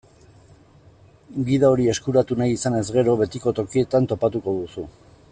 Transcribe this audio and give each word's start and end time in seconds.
Gida 1.49 1.69
hori 1.73 1.85
eskuratu 1.93 2.37
nahi 2.39 2.55
izanez 2.55 2.83
gero, 2.95 3.15
betiko 3.19 3.53
tokietan 3.59 4.09
topatuko 4.15 4.57
duzu. 4.61 4.87